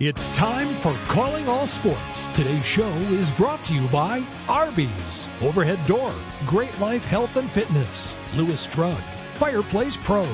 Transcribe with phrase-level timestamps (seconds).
[0.00, 2.26] It's time for Calling All Sports.
[2.28, 6.14] Today's show is brought to you by Arby's, Overhead Door,
[6.46, 8.98] Great Life Health and Fitness, Lewis Drug,
[9.34, 10.26] Fireplace Pros,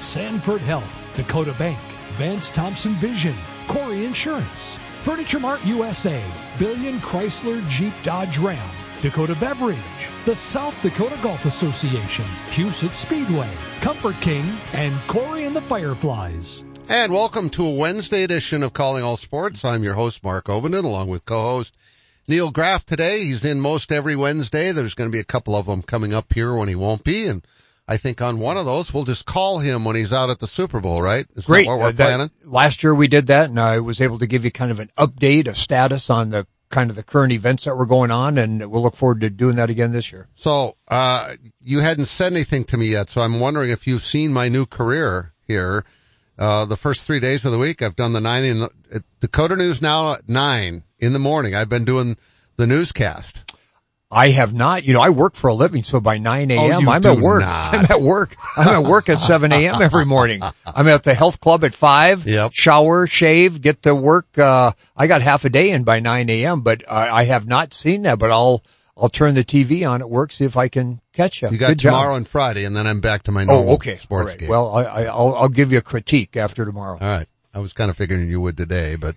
[0.00, 1.78] Sanford Health, Dakota Bank,
[2.18, 3.34] Vance Thompson Vision,
[3.68, 6.22] Corey Insurance, Furniture Mart USA,
[6.58, 8.70] Billion Chrysler Jeep Dodge Ram,
[9.00, 9.78] Dakota Beverage,
[10.26, 13.48] the South Dakota Golf Association, Huset Speedway,
[13.80, 16.62] Comfort King, and Corey and the Fireflies.
[16.88, 19.64] And welcome to a Wednesday edition of Calling All Sports.
[19.64, 21.76] I'm your host, Mark Ovenden, along with co-host
[22.28, 23.24] Neil Graff today.
[23.24, 24.70] He's in most every Wednesday.
[24.70, 27.26] There's going to be a couple of them coming up here when he won't be.
[27.26, 27.44] And
[27.88, 30.46] I think on one of those, we'll just call him when he's out at the
[30.46, 31.26] Super Bowl, right?
[31.34, 31.66] Is Great.
[31.66, 32.30] what we're uh, that, planning?
[32.44, 34.90] Last year we did that and I was able to give you kind of an
[34.96, 38.70] update, a status on the kind of the current events that were going on and
[38.70, 40.28] we'll look forward to doing that again this year.
[40.36, 44.32] So, uh, you hadn't said anything to me yet, so I'm wondering if you've seen
[44.32, 45.84] my new career here.
[46.38, 48.70] Uh, the first three days of the week, I've done the nine in the,
[49.20, 51.54] Dakota News now at nine in the morning.
[51.54, 52.16] I've been doing
[52.56, 53.42] the newscast.
[54.08, 56.88] I have not, you know, I work for a living, so by 9 a.m.
[56.88, 57.40] Oh, I'm at work.
[57.40, 57.74] not.
[57.74, 58.36] I'm at work.
[58.56, 59.82] I'm at work at 7 a.m.
[59.82, 60.42] every morning.
[60.66, 62.52] I'm at the health club at 5, Yep.
[62.54, 64.38] shower, shave, get to work.
[64.38, 67.74] Uh, I got half a day in by 9 a.m., but I, I have not
[67.74, 68.62] seen that, but I'll,
[68.96, 71.48] I'll turn the TV on at work, see if I can catch you.
[71.50, 71.92] You got Good job.
[71.92, 73.96] tomorrow and Friday, and then I'm back to my normal Oh, okay.
[73.96, 74.38] sports right.
[74.38, 74.48] game.
[74.48, 76.98] Well, I, I, I'll, I'll give you a critique after tomorrow.
[77.00, 77.28] All right.
[77.52, 79.14] I was kind of figuring you would today, but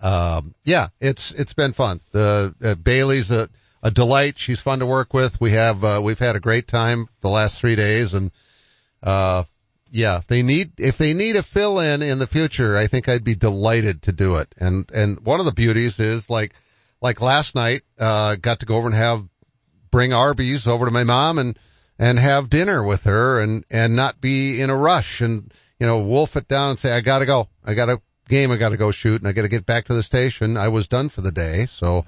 [0.00, 2.00] um, yeah, it's it's been fun.
[2.12, 3.48] The uh, Bailey's a,
[3.82, 4.38] a delight.
[4.38, 5.40] She's fun to work with.
[5.40, 8.30] We have uh, we've had a great time the last three days, and
[9.02, 9.44] uh,
[9.90, 13.24] yeah, they need if they need a fill in in the future, I think I'd
[13.24, 14.52] be delighted to do it.
[14.58, 16.54] And and one of the beauties is like
[17.00, 19.24] like last night, uh, got to go over and have
[19.90, 21.58] bring Arby's over to my mom and
[21.98, 26.02] and have dinner with her and and not be in a rush and you know
[26.02, 28.90] wolf it down and say I gotta go, I got a game I gotta go
[28.90, 30.56] shoot and I gotta get back to the station.
[30.56, 32.04] I was done for the day, so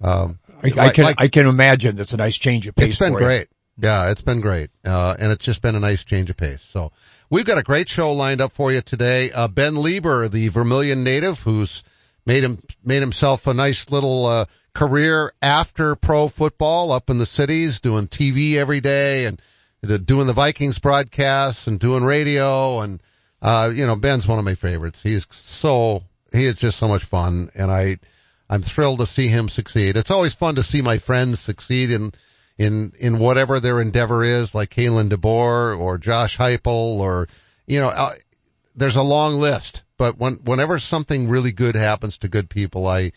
[0.00, 2.88] um, I, I like- can, like- I can imagine that's a nice change of pace.
[2.90, 3.26] it's been for you.
[3.26, 3.48] great.
[3.76, 4.70] Yeah, it's been great.
[4.84, 6.62] Uh, and it's just been a nice change of pace.
[6.72, 6.92] So
[7.28, 9.32] we've got a great show lined up for you today.
[9.32, 11.82] Uh, Ben Leber, the Vermilion native who's
[12.26, 17.26] made him, made himself a nice little, uh, career after pro football up in the
[17.26, 19.40] cities doing TV every day and
[19.88, 23.00] uh, doing the Vikings broadcasts and doing radio and,
[23.40, 25.00] uh, you know, Ben's one of my favorites.
[25.00, 26.02] He's so,
[26.32, 27.98] he is just so much fun and I,
[28.50, 29.96] I'm thrilled to see him succeed.
[29.96, 32.12] It's always fun to see my friends succeed in,
[32.58, 37.28] in, in whatever their endeavor is, like Kalen DeBoer or Josh Heupel or,
[37.66, 38.12] you know, uh,
[38.74, 43.12] there's a long list, but when, whenever something really good happens to good people, I,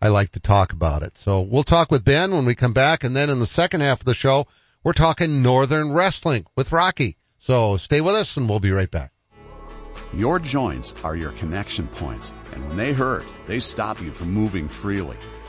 [0.00, 1.16] I like to talk about it.
[1.18, 3.04] So we'll talk with Ben when we come back.
[3.04, 4.46] And then in the second half of the show,
[4.82, 7.16] we're talking Northern Wrestling with Rocky.
[7.38, 9.12] So stay with us and we'll be right back.
[10.14, 14.68] Your joints are your connection points, and when they hurt, they stop you from moving
[14.68, 15.16] freely.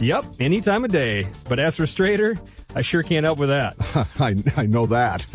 [0.00, 1.26] Yep, any time of day.
[1.48, 2.36] But as for straighter,
[2.74, 3.74] I sure can't help with that.
[4.20, 5.26] I, I know that.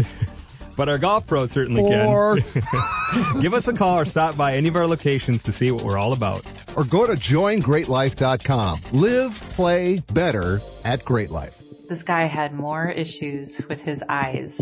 [0.75, 3.41] But our golf pro certainly Or, can.
[3.41, 5.97] Give us a call or stop by any of our locations to see what we're
[5.97, 6.45] all about.
[6.75, 8.81] or go to joingreatlife.com.
[8.93, 11.61] Live, play better at Great Life.
[11.89, 14.61] This guy had more issues with his eyes.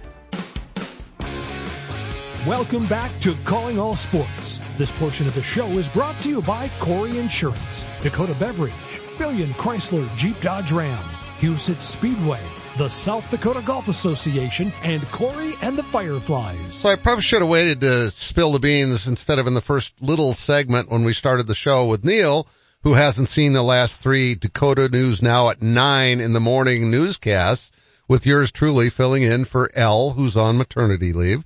[2.47, 4.61] Welcome back to Calling All Sports.
[4.75, 8.73] This portion of the show is brought to you by Corey Insurance, Dakota Beverage,
[9.19, 11.03] Billion Chrysler Jeep Dodge Ram,
[11.39, 12.41] Huset Speedway,
[12.79, 16.73] the South Dakota Golf Association, and Corey and the Fireflies.
[16.73, 20.01] So I probably should have waited to spill the beans instead of in the first
[20.01, 22.47] little segment when we started the show with Neil,
[22.81, 27.71] who hasn't seen the last three Dakota News Now at nine in the morning newscasts
[28.07, 31.45] with yours truly filling in for L, who's on maternity leave.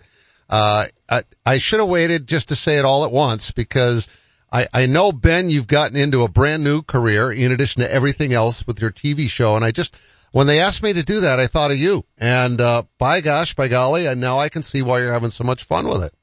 [0.50, 4.07] Uh, I, I should have waited just to say it all at once because
[4.51, 8.33] I, I know Ben, you've gotten into a brand new career in addition to everything
[8.33, 9.56] else with your TV show.
[9.56, 9.95] And I just,
[10.31, 13.56] when they asked me to do that, I thought of you and, uh, by gosh,
[13.56, 16.13] by golly, and now I can see why you're having so much fun with it.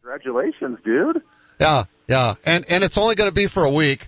[0.00, 1.22] Congratulations, dude.
[1.60, 1.84] Yeah.
[2.08, 2.34] Yeah.
[2.46, 4.06] And, and it's only going to be for a week.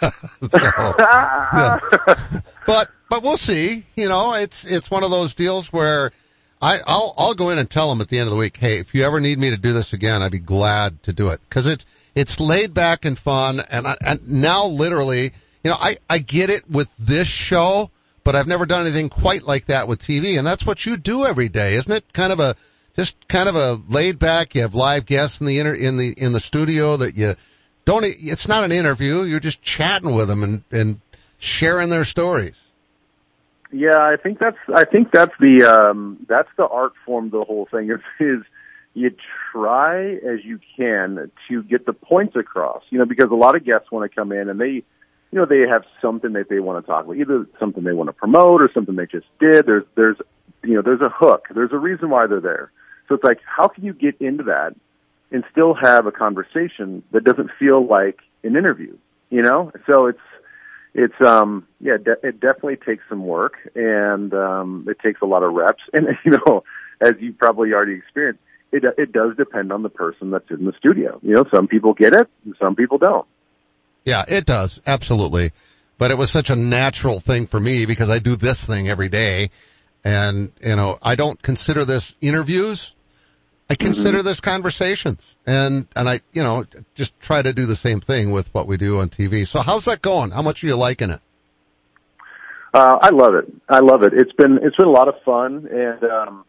[0.00, 1.78] so, yeah.
[2.66, 3.84] But, but we'll see.
[3.96, 6.12] You know, it's, it's one of those deals where
[6.60, 8.78] I, I'll, I'll go in and tell them at the end of the week, hey,
[8.78, 11.40] if you ever need me to do this again, I'd be glad to do it.
[11.48, 13.60] Cause it's, it's laid back and fun.
[13.60, 15.32] And, I, and now literally,
[15.64, 17.90] you know, I, I get it with this show,
[18.24, 20.36] but I've never done anything quite like that with TV.
[20.36, 22.12] And that's what you do every day, isn't it?
[22.12, 22.56] Kind of a,
[22.94, 26.12] just kind of a laid back, you have live guests in the inter, in the,
[26.12, 27.36] in the studio that you,
[27.86, 29.22] don't, it's not an interview.
[29.22, 31.00] You're just chatting with them and, and
[31.38, 32.60] sharing their stories.
[33.72, 37.44] Yeah, I think that's, I think that's the, um, that's the art form of the
[37.44, 38.42] whole thing is, is
[38.94, 39.14] you
[39.52, 43.64] try as you can to get the points across, you know, because a lot of
[43.64, 46.84] guests want to come in and they, you know, they have something that they want
[46.84, 49.66] to talk about, either something they want to promote or something they just did.
[49.66, 50.16] There's, there's,
[50.64, 51.46] you know, there's a hook.
[51.54, 52.72] There's a reason why they're there.
[53.08, 54.74] So it's like, how can you get into that
[55.30, 58.96] and still have a conversation that doesn't feel like an interview,
[59.30, 59.70] you know?
[59.86, 60.18] So it's,
[60.94, 65.42] it's, um, yeah, de- it definitely takes some work and, um, it takes a lot
[65.42, 65.82] of reps.
[65.92, 66.64] And, you know,
[67.00, 68.42] as you probably already experienced,
[68.72, 71.18] it, it does depend on the person that's in the studio.
[71.22, 73.26] You know, some people get it and some people don't.
[74.04, 74.80] Yeah, it does.
[74.86, 75.52] Absolutely.
[75.98, 79.08] But it was such a natural thing for me because I do this thing every
[79.08, 79.50] day.
[80.02, 82.94] And, you know, I don't consider this interviews.
[83.70, 84.26] I consider mm-hmm.
[84.26, 88.52] this conversations and, and I, you know, just try to do the same thing with
[88.52, 89.46] what we do on TV.
[89.46, 90.32] So how's that going?
[90.32, 91.20] How much are you liking it?
[92.74, 93.44] Uh, I love it.
[93.68, 94.12] I love it.
[94.12, 96.44] It's been, it's been a lot of fun and, um,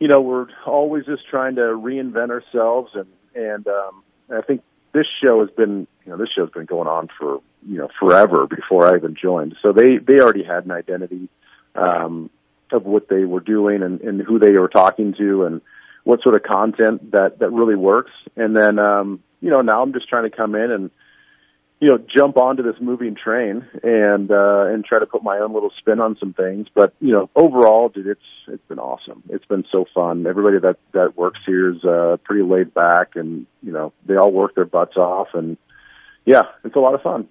[0.00, 4.02] you know, we're always just trying to reinvent ourselves and, and, um,
[4.34, 4.62] I think
[4.92, 8.46] this show has been, you know, this show's been going on for, you know, forever
[8.46, 9.56] before I even joined.
[9.60, 11.28] So they, they already had an identity,
[11.74, 12.30] um,
[12.72, 15.60] of what they were doing and, and who they were talking to and,
[16.04, 18.12] what sort of content that that really works.
[18.36, 20.90] And then um, you know now I'm just trying to come in and
[21.80, 25.52] you know jump onto this moving train and uh, and try to put my own
[25.52, 26.68] little spin on some things.
[26.72, 29.22] But you know overall, dude, it's it's been awesome.
[29.30, 30.26] It's been so fun.
[30.26, 34.30] Everybody that that works here is uh, pretty laid back, and you know they all
[34.30, 35.56] work their butts off, and
[36.24, 37.28] yeah, it's a lot of fun.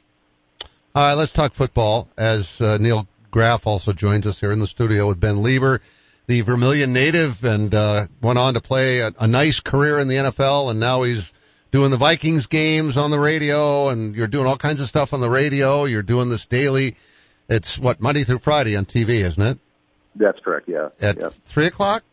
[0.96, 2.08] All right, let's talk football.
[2.18, 5.80] As uh, Neil Graff also joins us here in the studio with Ben Leber
[6.28, 10.16] the Vermilion native and uh, went on to play a, a nice career in the
[10.16, 11.34] NFL, and now he's
[11.72, 15.22] doing the Vikings games on the radio, and you're doing all kinds of stuff on
[15.22, 15.86] the radio.
[15.86, 16.96] You're doing this daily.
[17.50, 19.60] It's what Monday through Friday on TV, isn't it?
[20.16, 20.70] That's correct.
[20.70, 20.90] Yeah.
[21.02, 21.30] At yeah.
[21.30, 22.04] three o'clock.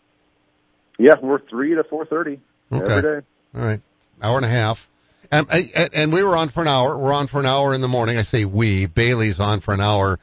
[0.99, 2.41] Yeah, we're three to four thirty
[2.73, 2.85] okay.
[2.85, 3.27] every day.
[3.55, 3.81] All right,
[4.21, 4.87] hour and a half.
[5.33, 5.47] And,
[5.95, 6.99] and we were on for an hour.
[6.99, 8.19] We're on for an hour in the morning.
[8.19, 8.87] I say we.
[8.87, 10.19] Bailey's on for an hour.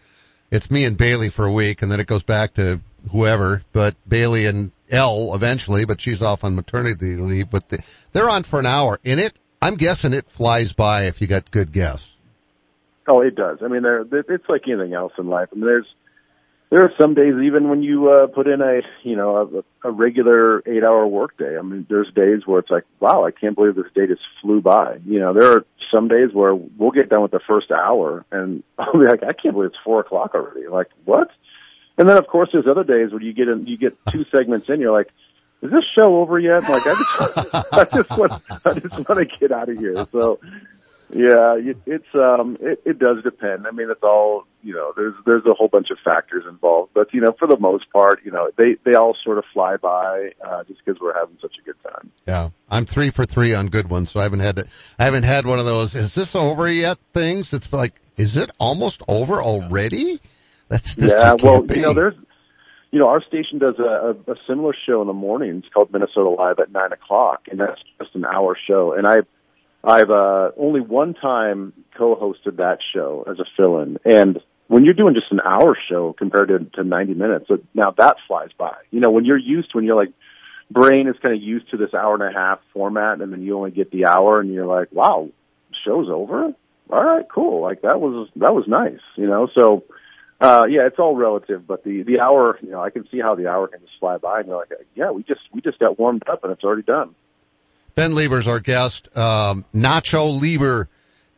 [0.51, 3.95] It's me and Bailey for a week, and then it goes back to whoever, but
[4.07, 7.83] Bailey and L eventually, but she's off on maternity leave, but the,
[8.13, 8.99] they're on for an hour.
[9.03, 12.13] In it, I'm guessing it flies by if you got good guess.
[13.07, 13.59] Oh, it does.
[13.63, 15.49] I mean, there, it's like anything else in life.
[15.51, 15.87] I mean, there's,
[16.69, 19.91] there are some days even when you, uh, put in a, you know, a, a
[19.91, 21.57] regular eight hour workday.
[21.57, 24.61] I mean, there's days where it's like, wow, I can't believe this day just flew
[24.61, 24.97] by.
[25.05, 28.63] You know, there are some days where we'll get done with the first hour and
[28.77, 30.67] I'll be like, I can't believe it's four o'clock already.
[30.67, 31.29] Like, what?
[31.97, 34.69] And then of course there's other days where you get in, you get two segments
[34.69, 35.09] in, you're like,
[35.61, 36.63] is this show over yet?
[36.63, 38.33] Like I just, I just want,
[38.65, 40.05] I just want to get out of here.
[40.05, 40.39] So,
[41.09, 43.65] yeah, it's um, it, it does depend.
[43.65, 44.91] I mean, it's all you know.
[44.95, 48.25] There's there's a whole bunch of factors involved, but you know, for the most part,
[48.25, 51.55] you know, they they all sort of fly by uh, just because we're having such
[51.59, 52.11] a good time.
[52.27, 54.67] Yeah, I'm three for three on good ones, so I haven't had to,
[54.99, 55.95] I haven't had one of those.
[55.95, 56.97] Is this over yet?
[57.13, 57.53] Things.
[57.53, 60.19] It's like, is it almost over already?
[60.69, 61.35] That's this yeah.
[61.41, 61.75] Well, be.
[61.75, 62.15] you know, there's
[62.91, 63.83] you know, our station does a,
[64.27, 67.81] a, a similar show in the mornings called Minnesota Live at nine o'clock, and that's
[67.99, 68.93] just an hour show.
[68.93, 69.27] And I've
[69.83, 75.13] I've uh, only one time co-hosted that show as a fill-in, and when you're doing
[75.13, 78.75] just an hour show compared to, to 90 minutes, so now that flies by.
[78.91, 80.13] You know, when you're used to when you're like
[80.69, 83.57] brain is kind of used to this hour and a half format, and then you
[83.57, 85.29] only get the hour, and you're like, wow,
[85.85, 86.53] show's over.
[86.89, 87.61] All right, cool.
[87.61, 89.47] Like that was that was nice, you know.
[89.53, 89.83] So
[90.39, 93.35] uh, yeah, it's all relative, but the the hour, you know, I can see how
[93.35, 95.97] the hour can just fly by, and you're like, yeah, we just we just got
[95.97, 97.15] warmed up, and it's already done.
[97.95, 99.15] Ben Leber's our guest.
[99.17, 100.87] Um, Nacho Leber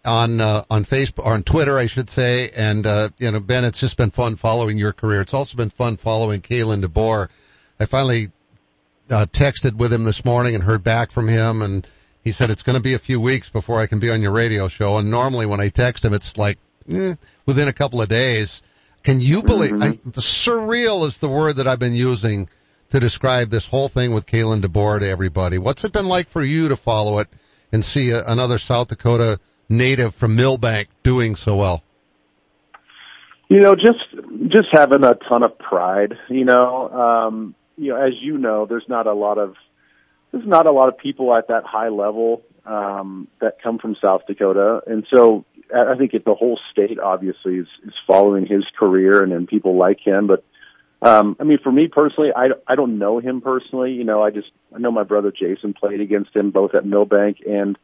[0.04, 2.50] on uh, on Facebook or on Twitter, I should say.
[2.50, 5.22] And uh, you know, Ben, it's just been fun following your career.
[5.22, 7.30] It's also been fun following Kalen DeBoer.
[7.80, 8.32] I finally
[9.10, 11.88] uh, texted with him this morning and heard back from him, and
[12.24, 14.32] he said it's going to be a few weeks before I can be on your
[14.32, 14.98] radio show.
[14.98, 16.58] And normally when I text him, it's like
[16.92, 17.16] eh,
[17.46, 18.62] within a couple of days.
[19.04, 19.72] Can you believe?
[19.72, 20.10] Mm-hmm.
[20.10, 22.50] I, surreal is the word that I've been using
[22.90, 25.58] to describe this whole thing with Kalen DeBoer to everybody.
[25.58, 27.28] What's it been like for you to follow it
[27.72, 29.40] and see a, another South Dakota
[29.70, 31.84] native from Milbank doing so well?
[33.48, 34.04] You know, just
[34.48, 36.14] just having a ton of pride.
[36.30, 39.56] You know, um, you know, as you know, there's not a lot of
[40.32, 44.22] there's not a lot of people at that high level um, that come from South
[44.28, 49.22] Dakota, and so I think it, the whole state obviously is, is following his career
[49.24, 50.28] and, and people like him.
[50.28, 50.44] But
[51.02, 53.94] um, I mean, for me personally, I, I don't know him personally.
[53.94, 57.38] You know, I just I know my brother Jason played against him both at Milbank
[57.48, 57.78] and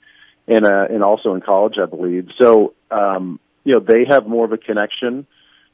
[0.47, 2.29] and uh, and also in college, I believe.
[2.41, 5.27] So um, you know, they have more of a connection.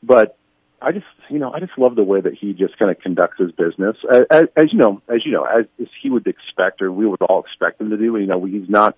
[0.03, 0.37] But
[0.81, 3.39] I just you know I just love the way that he just kind of conducts
[3.39, 6.91] his business, as, as you know, as you know, as, as he would expect or
[6.91, 8.17] we would all expect him to do.
[8.17, 8.97] You know, he's not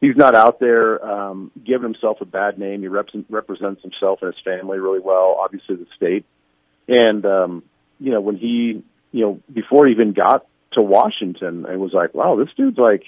[0.00, 2.80] he's not out there um, giving himself a bad name.
[2.80, 6.24] He rep- represents himself and his family really well, obviously the state.
[6.88, 7.62] And um,
[7.98, 8.82] you know, when he,
[9.12, 13.02] you know, before he even got to Washington, I was like, wow, this dude's like,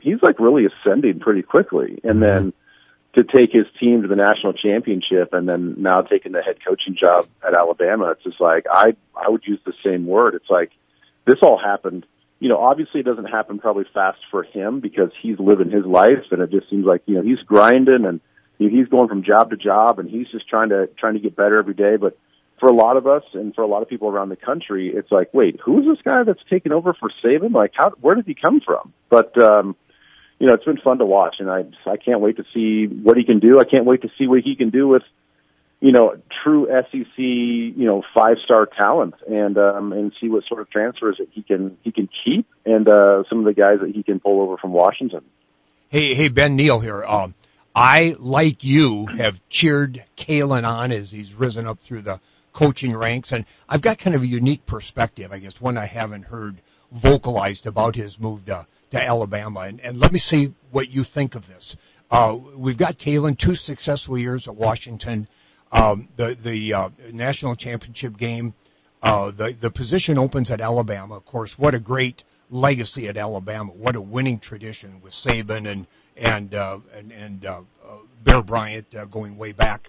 [0.00, 2.00] he's like really ascending pretty quickly.
[2.02, 2.20] And mm-hmm.
[2.20, 2.52] then
[3.14, 6.96] to take his team to the national championship and then now taking the head coaching
[7.00, 10.34] job at Alabama, it's just like, I, I would use the same word.
[10.34, 10.70] It's like,
[11.26, 12.06] this all happened
[12.42, 16.26] you know, obviously it doesn't happen probably fast for him because he's living his life
[16.32, 18.20] and it just seems like, you know, he's grinding and
[18.58, 21.56] he's going from job to job and he's just trying to, trying to get better
[21.56, 21.94] every day.
[21.96, 22.18] But
[22.58, 25.12] for a lot of us and for a lot of people around the country, it's
[25.12, 27.54] like, wait, who's this guy that's taking over for Saban?
[27.54, 28.92] Like, how, where did he come from?
[29.08, 29.76] But, um,
[30.42, 33.16] you know, it's been fun to watch and I, I can't wait to see what
[33.16, 33.60] he can do.
[33.60, 35.04] I can't wait to see what he can do with,
[35.78, 40.60] you know, true SEC, you know, five star talent and um and see what sort
[40.60, 43.92] of transfers that he can he can keep and uh some of the guys that
[43.94, 45.20] he can pull over from Washington.
[45.90, 47.04] Hey hey Ben Neil here.
[47.04, 47.36] Um
[47.72, 52.18] I like you have cheered Kalen on as he's risen up through the
[52.52, 56.24] coaching ranks and I've got kind of a unique perspective, I guess one I haven't
[56.24, 56.56] heard
[56.90, 61.34] vocalized about his move to, to Alabama and, and let me see what you think
[61.34, 61.76] of this.
[62.10, 65.26] Uh, we've got Kalen two successful years at Washington.
[65.72, 68.52] Um, the the uh, national championship game,
[69.02, 71.16] uh, the the position opens at Alabama.
[71.16, 73.72] Of course, what a great legacy at Alabama.
[73.72, 78.94] What a winning tradition with Saban and and uh, and, and uh, uh, Bear Bryant
[78.94, 79.88] uh, going way back.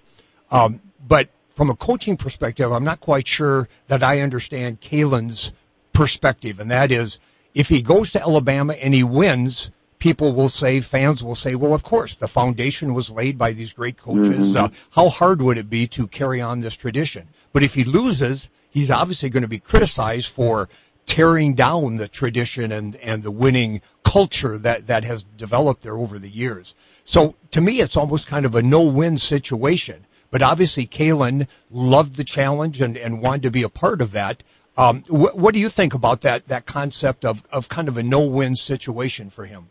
[0.50, 5.52] Um, but from a coaching perspective, I'm not quite sure that I understand Kalen's
[5.92, 7.20] perspective, and that is
[7.54, 11.72] if he goes to Alabama and he wins, people will say, fans will say, well,
[11.72, 14.48] of course, the foundation was laid by these great coaches.
[14.48, 14.64] Mm-hmm.
[14.64, 17.28] Uh, how hard would it be to carry on this tradition?
[17.52, 20.68] But if he loses, he's obviously going to be criticized for
[21.06, 26.18] tearing down the tradition and, and the winning culture that, that has developed there over
[26.18, 26.74] the years.
[27.04, 30.04] So to me, it's almost kind of a no-win situation.
[30.30, 34.42] But obviously, Kalen loved the challenge and, and wanted to be a part of that.
[34.76, 38.02] Um, wh- what do you think about that that concept of, of kind of a
[38.02, 39.68] no-win situation for him?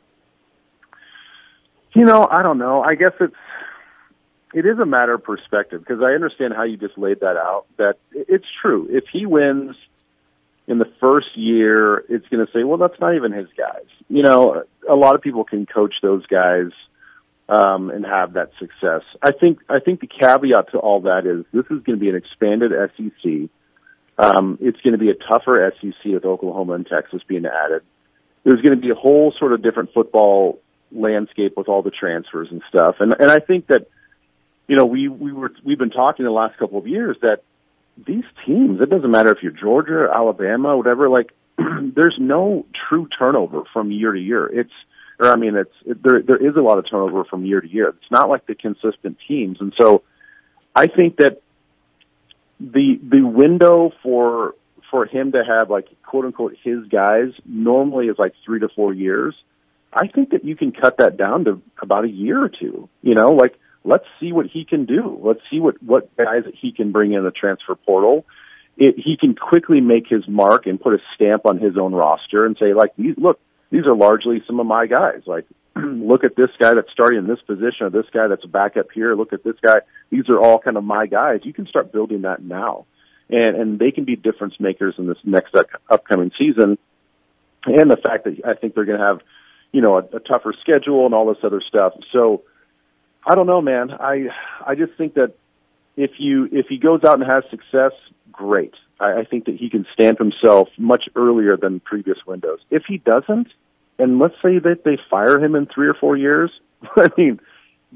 [1.93, 2.81] You know, I don't know.
[2.81, 3.36] I guess it's
[4.53, 7.65] it is a matter of perspective because I understand how you just laid that out.
[7.77, 8.88] That it's true.
[8.89, 9.75] If he wins
[10.67, 13.86] in the first year, it's going to say, well, that's not even his guys.
[14.07, 16.72] You know, a lot of people can coach those guys
[17.50, 19.01] um, and have that success.
[19.22, 22.10] I think I think the caveat to all that is this is going to be
[22.10, 23.50] an expanded SEC.
[24.24, 27.82] Um, it's going to be a tougher SEC with Oklahoma and Texas being added.
[28.44, 30.60] There's going to be a whole sort of different football
[30.92, 32.96] landscape with all the transfers and stuff.
[33.00, 33.88] And and I think that
[34.68, 37.44] you know we we were we've been talking the last couple of years that
[37.98, 43.63] these teams it doesn't matter if you're Georgia, Alabama, whatever like there's no true turnover
[43.72, 44.46] from year to year.
[44.48, 44.74] It's
[45.20, 47.68] or I mean it's it, there there is a lot of turnover from year to
[47.68, 47.89] year.
[47.89, 49.58] It's not like the consistent teams.
[49.60, 50.03] And so
[50.75, 51.42] I think that
[52.72, 54.55] the the window for
[54.89, 58.93] for him to have like quote unquote his guys normally is like 3 to 4
[58.93, 59.36] years
[59.96, 62.89] I think that you can cut that down to about a year or two.
[63.01, 65.20] You know, like let's see what he can do.
[65.22, 68.25] Let's see what what guys that he can bring in the transfer portal,
[68.77, 72.46] it, he can quickly make his mark and put a stamp on his own roster
[72.46, 73.39] and say, like, these, look,
[73.70, 75.22] these are largely some of my guys.
[75.25, 78.77] Like, look at this guy that's starting in this position or this guy that's back
[78.77, 79.15] up here.
[79.15, 79.80] Look at this guy.
[80.10, 81.42] These are all kind of my guys.
[81.44, 82.86] You can start building that now.
[83.30, 85.56] And, and they can be difference makers in this next
[85.89, 86.77] upcoming season.
[87.65, 89.22] And the fact that I think they're going to have,
[89.72, 91.94] you know, a, a tougher schedule and all this other stuff.
[92.12, 92.44] So
[93.25, 93.92] I don't know, man.
[93.92, 94.27] I,
[94.65, 95.34] I just think that
[95.96, 97.94] if you, if he goes out and has success,
[98.32, 98.74] great.
[99.00, 102.60] I, I think that he can stamp himself much earlier than previous windows.
[102.70, 103.48] If he doesn't,
[104.00, 106.52] and let's say that they fire him in three or four years,
[106.96, 107.40] I mean,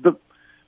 [0.01, 0.17] the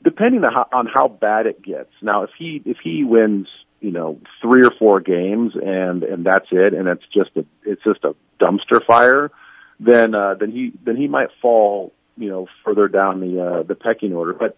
[0.03, 1.91] depending on how, on how bad it gets.
[2.01, 3.47] Now, if he if he wins,
[3.79, 7.83] you know, three or four games and and that's it, and it's just a it's
[7.83, 9.31] just a dumpster fire,
[9.79, 13.75] then uh, then he then he might fall, you know, further down the uh, the
[13.75, 14.33] pecking order.
[14.33, 14.57] But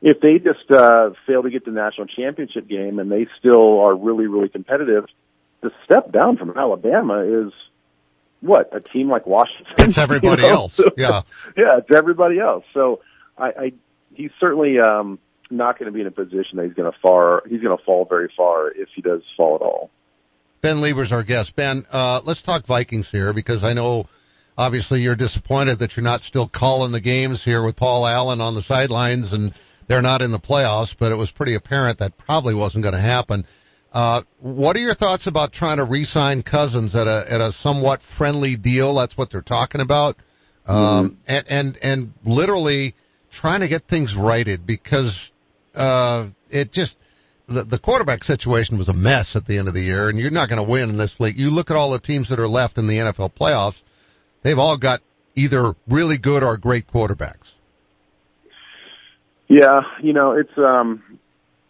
[0.00, 3.94] if they just uh, fail to get the national championship game and they still are
[3.94, 5.06] really really competitive,
[5.60, 7.52] the step down from Alabama is
[8.40, 9.74] what a team like Washington.
[9.78, 10.54] It's everybody you know?
[10.54, 10.80] else.
[10.96, 11.22] Yeah,
[11.56, 12.64] yeah, it's everybody else.
[12.74, 13.00] So
[13.36, 13.72] I, I
[14.14, 15.18] he's certainly um,
[15.50, 17.42] not going to be in a position that he's going to far.
[17.48, 19.90] He's going to fall very far if he does fall at all.
[20.60, 21.54] Ben Leber's our guest.
[21.54, 24.06] Ben, uh, let's talk Vikings here because I know
[24.56, 28.56] obviously you're disappointed that you're not still calling the games here with Paul Allen on
[28.56, 29.52] the sidelines and
[29.86, 33.00] they're not in the playoffs, but it was pretty apparent that probably wasn't going to
[33.00, 33.46] happen.
[33.92, 38.02] Uh, what are your thoughts about trying to re-sign Cousins at a at a somewhat
[38.02, 38.94] friendly deal?
[38.94, 40.16] That's what they're talking about,
[40.66, 41.14] um, mm-hmm.
[41.26, 42.94] and and and literally
[43.30, 45.32] trying to get things righted because
[45.74, 46.98] uh, it just
[47.46, 50.30] the, the quarterback situation was a mess at the end of the year, and you're
[50.30, 51.38] not going to win in this league.
[51.38, 53.82] You look at all the teams that are left in the NFL playoffs;
[54.42, 55.00] they've all got
[55.34, 57.54] either really good or great quarterbacks.
[59.48, 61.18] Yeah, you know it's um.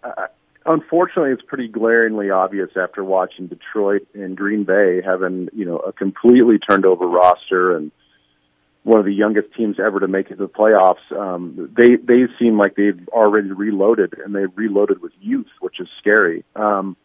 [0.02, 0.26] I,
[0.68, 5.92] unfortunately, it's pretty glaringly obvious after watching Detroit and Green Bay having, you know, a
[5.92, 7.90] completely turned over roster and
[8.84, 11.10] one of the youngest teams ever to make it to the playoffs.
[11.10, 15.88] Um, they, they seem like they've already reloaded and they've reloaded with youth, which is
[15.98, 16.44] scary.
[16.54, 16.96] Um,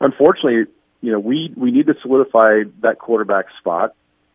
[0.00, 3.94] unfortunately, you know, we, we need to solidify that quarterback spot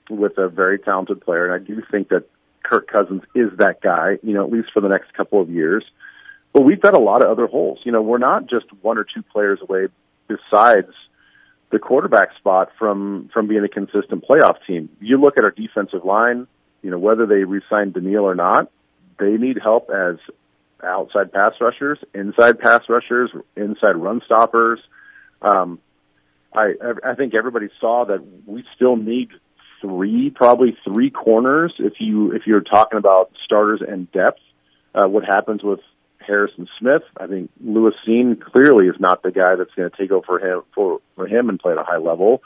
[0.09, 1.51] with a very talented player.
[1.51, 2.23] And I do think that
[2.63, 5.83] Kirk Cousins is that guy, you know, at least for the next couple of years.
[6.53, 7.79] But we've got a lot of other holes.
[7.83, 9.87] You know, we're not just one or two players away
[10.27, 10.93] besides
[11.71, 14.89] the quarterback spot from from being a consistent playoff team.
[15.01, 16.47] You look at our defensive line,
[16.83, 18.71] you know, whether they re-sign Danielle or not,
[19.19, 20.17] they need help as
[20.83, 24.79] outside pass rushers, inside pass rushers, inside run stoppers.
[25.41, 25.79] Um,
[26.53, 29.29] I I think everybody saw that we still need
[29.81, 34.39] three, probably three corners if you if you're talking about starters and depth.
[34.93, 35.79] Uh, what happens with
[36.25, 37.03] Harrison Smith.
[37.17, 40.39] I think Lewis Cine clearly is not the guy that's going to take over for
[40.39, 42.41] him for, for him and play at a high level.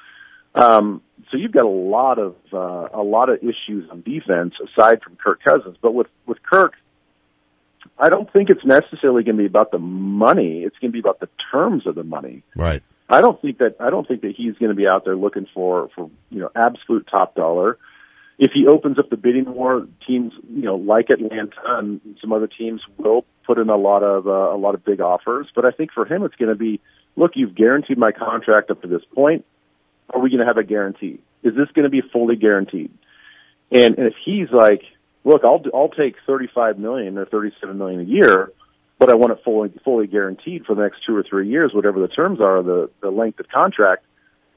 [0.55, 5.01] Um, so you've got a lot of uh, a lot of issues on defense aside
[5.03, 5.77] from Kirk Cousins.
[5.81, 6.73] But with with Kirk,
[7.99, 10.63] I don't think it's necessarily going to be about the money.
[10.63, 12.43] It's going to be about the terms of the money.
[12.55, 12.81] Right.
[13.09, 15.47] I don't think that I don't think that he's going to be out there looking
[15.53, 17.77] for for you know absolute top dollar
[18.37, 22.47] if he opens up the bidding war, teams, you know, like Atlanta and some other
[22.47, 25.47] teams will put in a lot of uh, a lot of big offers.
[25.55, 26.79] But I think for him, it's going to be,
[27.15, 29.45] look, you've guaranteed my contract up to this point.
[30.11, 31.19] Are we going to have a guarantee?
[31.43, 32.91] Is this going to be fully guaranteed?
[33.71, 34.83] And, and if he's like,
[35.23, 38.51] look, I'll I'll take 35 million or 37 million a year,
[38.99, 41.99] but I want it fully fully guaranteed for the next two or three years, whatever
[41.99, 44.05] the terms are, the the length of contract.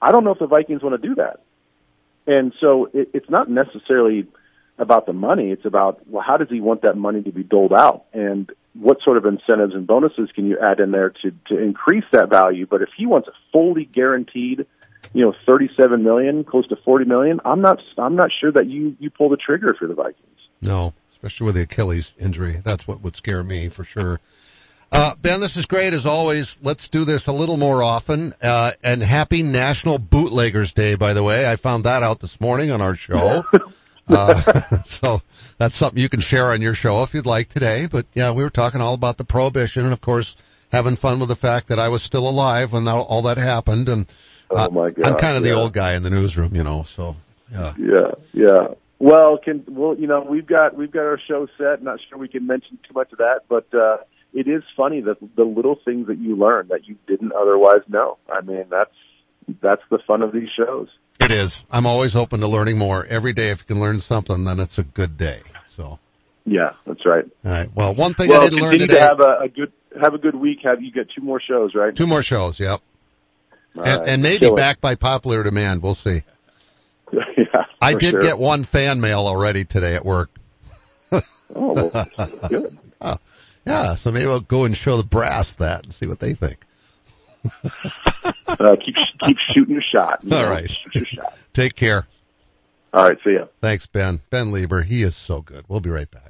[0.02, 1.40] I don't know if the Vikings want to do that.
[2.30, 4.24] And so it, it's not necessarily
[4.78, 5.50] about the money.
[5.50, 8.04] It's about, well, how does he want that money to be doled out?
[8.12, 12.04] And what sort of incentives and bonuses can you add in there to, to increase
[12.12, 12.66] that value?
[12.66, 14.64] But if he wants a fully guaranteed,
[15.12, 18.96] you know, 37 million, close to 40 million, I'm not, I'm not sure that you,
[19.00, 20.26] you pull the trigger for the Vikings.
[20.62, 22.62] No, especially with the Achilles injury.
[22.62, 24.20] That's what would scare me for sure.
[24.92, 26.58] Uh, ben, this is great as always.
[26.62, 28.34] Let's do this a little more often.
[28.42, 31.48] Uh, and happy National Bootleggers Day, by the way.
[31.48, 33.44] I found that out this morning on our show.
[34.08, 35.22] uh, so
[35.58, 37.86] that's something you can share on your show if you'd like today.
[37.86, 40.34] But yeah, we were talking all about the prohibition and of course
[40.72, 43.88] having fun with the fact that I was still alive when all that happened.
[43.88, 44.06] And
[44.50, 45.52] uh, oh my God, I'm kind of yeah.
[45.52, 47.16] the old guy in the newsroom, you know, so
[47.52, 47.74] yeah.
[47.78, 48.66] Yeah, yeah.
[48.98, 51.82] Well, can, well, you know, we've got, we've got our show set.
[51.82, 53.98] Not sure we can mention too much of that, but, uh,
[54.32, 58.18] it is funny that the little things that you learn that you didn't otherwise know.
[58.32, 58.94] I mean, that's
[59.60, 60.88] that's the fun of these shows.
[61.20, 61.64] It is.
[61.70, 63.04] I'm always open to learning more.
[63.04, 65.42] Every day, if you can learn something, then it's a good day.
[65.76, 65.98] So.
[66.46, 67.24] Yeah, that's right.
[67.44, 67.70] All right.
[67.74, 68.94] Well, one thing well, I didn't learn today.
[68.94, 70.60] to have a, a good have a good week.
[70.62, 71.94] Have you got two more shows, right?
[71.94, 72.58] Two more shows.
[72.58, 72.80] Yep.
[73.76, 74.54] and, and maybe Chilling.
[74.54, 75.82] back by popular demand.
[75.82, 76.22] We'll see.
[77.12, 78.20] yeah, I did sure.
[78.20, 80.30] get one fan mail already today at work.
[81.12, 82.06] Oh, well,
[82.48, 82.78] good.
[83.00, 83.16] Oh,
[83.66, 86.64] yeah, so maybe I'll go and show the brass that and see what they think.
[88.48, 90.20] Uh, keep keep shooting your shot.
[90.22, 90.70] you All know, right.
[90.70, 91.34] shoot your shot.
[91.52, 92.06] Take care.
[92.92, 93.46] All right, see ya.
[93.60, 94.20] Thanks, Ben.
[94.30, 94.84] Ben Leber.
[94.84, 95.64] He is so good.
[95.68, 96.29] We'll be right back.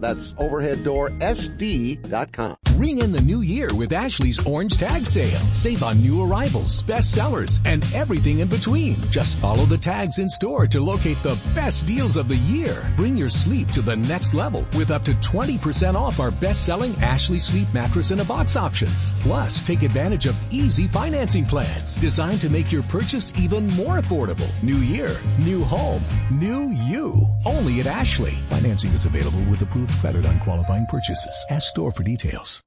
[0.00, 2.56] That's overheaddoorsd.com.
[2.76, 5.38] Ring in the new year with Ashley's Orange Tag Sale.
[5.54, 8.96] Save on new arrivals, best sellers, and everything in between.
[9.10, 12.76] Just follow the tags in store to locate the best deals of the year.
[12.96, 17.38] Bring your sleep to the next level with up to 20% off our best-selling Ashley
[17.38, 19.14] Sleep Mattress in a Box options.
[19.20, 24.50] Plus, take advantage of easy financing plans designed to make your purchase even more affordable.
[24.62, 27.26] New year, new home, new you.
[27.46, 28.32] Only at Ashley.
[28.50, 31.44] Financing is available with approved credit on qualifying purchases.
[31.50, 32.62] Ask store for details.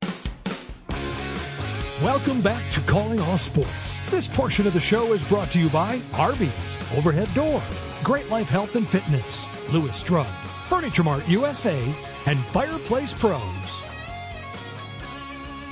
[2.01, 3.99] Welcome back to Calling All Sports.
[4.09, 7.61] This portion of the show is brought to you by Arby's, Overhead Door,
[8.03, 10.33] Great Life Health and Fitness, Lewis Drug,
[10.69, 11.77] Furniture Mart USA,
[12.25, 13.81] and Fireplace Pros.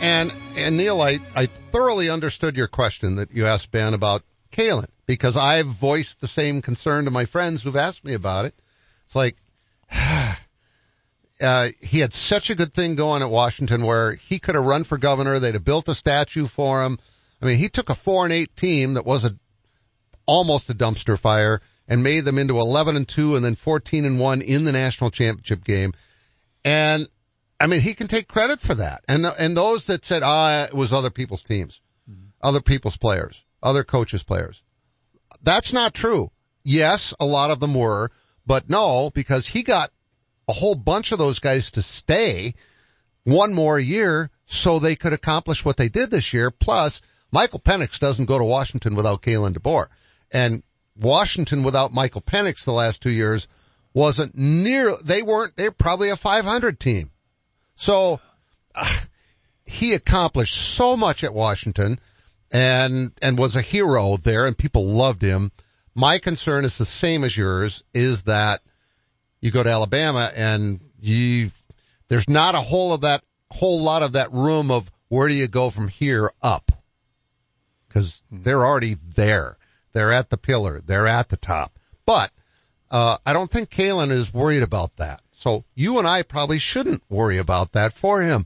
[0.01, 4.87] And and Neil, I, I thoroughly understood your question that you asked Ben about Kalen
[5.05, 8.53] because I've voiced the same concern to my friends who've asked me about it.
[9.05, 9.37] It's like
[11.41, 14.83] uh, he had such a good thing going at Washington where he could have run
[14.83, 15.39] for governor.
[15.39, 16.97] They'd have built a statue for him.
[17.41, 19.35] I mean, he took a four and eight team that was a
[20.25, 24.19] almost a dumpster fire and made them into 11 and two and then 14 and
[24.19, 25.93] one in the national championship game.
[26.65, 27.07] And
[27.59, 29.01] I mean, he can take credit for that.
[29.07, 31.81] And, and those that said, ah, it was other people's teams,
[32.41, 34.61] other people's players, other coaches' players.
[35.41, 36.29] That's not true.
[36.63, 38.11] Yes, a lot of them were,
[38.45, 39.91] but no, because he got
[40.47, 42.55] a whole bunch of those guys to stay
[43.23, 46.49] one more year so they could accomplish what they did this year.
[46.49, 49.87] Plus, Michael Penix doesn't go to Washington without Kalen DeBoer.
[50.31, 50.63] And
[50.95, 53.47] Washington without Michael Penix the last two years
[53.93, 57.11] wasn't near, they weren't, they're probably a 500 team.
[57.75, 58.21] So,
[58.73, 58.99] uh,
[59.65, 61.99] he accomplished so much at Washington
[62.51, 65.51] and, and was a hero there and people loved him.
[65.93, 68.61] My concern is the same as yours is that
[69.41, 71.51] you go to Alabama and you,
[72.07, 75.47] there's not a whole of that, whole lot of that room of where do you
[75.47, 76.71] go from here up?
[77.89, 79.57] Cause they're already there.
[79.93, 80.81] They're at the pillar.
[80.85, 81.77] They're at the top.
[82.05, 82.31] But,
[82.91, 85.21] uh, I don't think Kalen is worried about that.
[85.33, 88.45] So you and I probably shouldn't worry about that for him.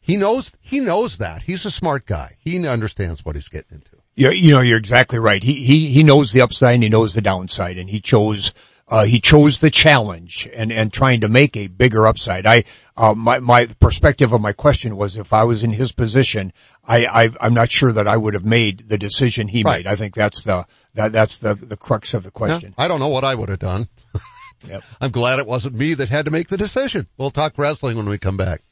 [0.00, 1.42] He knows, he knows that.
[1.42, 2.36] He's a smart guy.
[2.40, 3.96] He understands what he's getting into.
[4.14, 5.42] Yeah, you know, you're exactly right.
[5.42, 8.52] He, he, he knows the upside and he knows the downside and he chose,
[8.88, 12.46] uh, he chose the challenge and, and trying to make a bigger upside.
[12.46, 12.64] I,
[12.96, 16.52] uh, my, my perspective of my question was if I was in his position,
[16.84, 19.84] I, I, I'm not sure that I would have made the decision he Right.
[19.84, 19.86] made.
[19.90, 22.74] I think that's the, that, that's the, the crux of the question.
[22.76, 23.88] Yeah, I don't know what I would have done.
[24.68, 24.84] Yep.
[25.00, 27.08] I'm glad it wasn't me that had to make the decision.
[27.18, 28.62] We'll talk wrestling when we come back.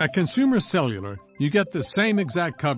[0.00, 2.76] At Consumer Cellular, you get the same exact coverage